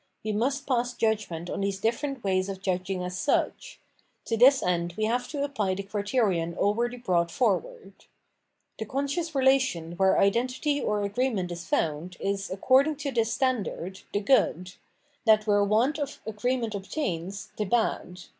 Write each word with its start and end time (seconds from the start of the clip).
We 0.23 0.31
must 0.31 0.65
pass 0.65 0.93
judgment 0.95 1.47
on 1.47 1.61
these 1.61 1.79
different 1.79 2.23
506 2.23 2.25
PJienomenology 2.25 2.49
of 2.49 2.49
Mind 2.49 2.49
ways 2.49 2.49
of 2.49 2.61
judging 2.89 3.03
as 3.03 3.17
such.; 3.19 3.79
to 4.25 4.35
this 4.35 4.63
end 4.63 4.93
we 4.97 5.05
have 5.05 5.27
to 5.27 5.43
apply 5.43 5.75
the 5.75 5.83
criterion 5.83 6.57
already 6.57 6.97
brought 6.97 7.29
forward. 7.29 7.93
The 8.79 8.87
conscious 8.87 9.35
relation 9.35 9.91
where 9.97 10.17
identity 10.17 10.81
or 10.81 11.03
agreement 11.03 11.51
is 11.51 11.67
found, 11.67 12.17
is, 12.19 12.49
according 12.49 12.95
to 12.95 13.11
this 13.11 13.31
standard, 13.31 13.99
the 14.11 14.21
good; 14.21 14.73
that 15.25 15.45
where 15.45 15.63
want 15.63 15.99
of 15.99 16.19
agreement 16.25 16.73
obtains, 16.73 17.51
the 17.57 17.65
bad. 17.65 18.21